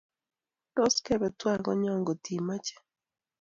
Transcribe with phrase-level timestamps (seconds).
[0.75, 2.75] Tos kepe twai konyon ngot imache